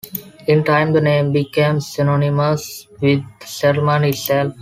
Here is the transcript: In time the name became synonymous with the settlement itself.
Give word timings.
In 0.47 0.63
time 0.63 0.93
the 0.93 0.99
name 0.99 1.31
became 1.31 1.79
synonymous 1.79 2.87
with 3.01 3.21
the 3.39 3.45
settlement 3.45 4.03
itself. 4.05 4.55